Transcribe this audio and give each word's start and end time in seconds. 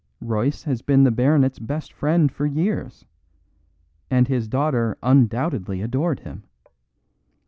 Royce 0.19 0.63
has 0.63 0.81
been 0.81 1.03
the 1.03 1.11
baronet's 1.11 1.59
best 1.59 1.93
friend 1.93 2.31
for 2.31 2.47
years; 2.47 3.05
and 4.09 4.27
his 4.27 4.47
daughter 4.47 4.97
undoubtedly 5.03 5.79
adored 5.83 6.21
him. 6.21 6.41